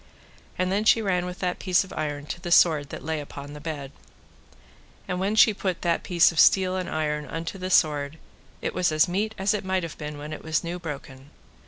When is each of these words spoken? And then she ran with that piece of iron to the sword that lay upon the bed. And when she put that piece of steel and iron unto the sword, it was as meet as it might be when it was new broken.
And 0.57 0.71
then 0.71 0.83
she 0.83 0.99
ran 0.99 1.27
with 1.27 1.37
that 1.41 1.59
piece 1.59 1.83
of 1.83 1.93
iron 1.93 2.25
to 2.25 2.41
the 2.41 2.51
sword 2.51 2.89
that 2.89 3.05
lay 3.05 3.19
upon 3.19 3.53
the 3.53 3.61
bed. 3.61 3.91
And 5.07 5.19
when 5.19 5.35
she 5.35 5.53
put 5.53 5.83
that 5.83 6.01
piece 6.01 6.31
of 6.31 6.39
steel 6.39 6.75
and 6.75 6.89
iron 6.89 7.27
unto 7.27 7.59
the 7.59 7.69
sword, 7.69 8.17
it 8.63 8.73
was 8.73 8.91
as 8.91 9.07
meet 9.07 9.35
as 9.37 9.53
it 9.53 9.63
might 9.63 9.81
be 9.99 10.09
when 10.09 10.33
it 10.33 10.43
was 10.43 10.63
new 10.63 10.79
broken. 10.79 11.29